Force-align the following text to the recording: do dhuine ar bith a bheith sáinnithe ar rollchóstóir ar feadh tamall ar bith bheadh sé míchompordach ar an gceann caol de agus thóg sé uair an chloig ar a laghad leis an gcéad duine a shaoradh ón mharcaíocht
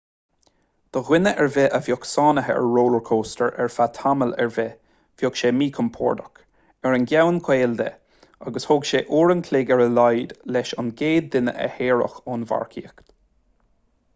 do 0.95 1.01
dhuine 1.07 1.31
ar 1.41 1.49
bith 1.55 1.73
a 1.77 1.79
bheith 1.87 2.07
sáinnithe 2.11 2.53
ar 2.61 2.69
rollchóstóir 2.77 3.59
ar 3.65 3.69
feadh 3.73 3.93
tamall 3.97 4.33
ar 4.45 4.49
bith 4.55 4.71
bheadh 5.23 5.37
sé 5.41 5.51
míchompordach 5.59 6.41
ar 6.89 6.97
an 6.99 7.05
gceann 7.11 7.37
caol 7.49 7.77
de 7.83 7.87
agus 8.51 8.67
thóg 8.71 8.89
sé 8.93 9.03
uair 9.19 9.35
an 9.37 9.45
chloig 9.51 9.71
ar 9.77 9.85
a 9.87 9.89
laghad 9.99 10.35
leis 10.57 10.73
an 10.85 10.91
gcéad 11.03 11.29
duine 11.37 11.55
a 11.69 11.71
shaoradh 11.77 12.19
ón 12.37 12.49
mharcaíocht 12.55 13.07